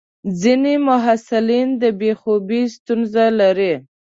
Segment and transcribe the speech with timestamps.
[0.41, 3.73] ځینې محصلین د بې خوبي ستونزه لري.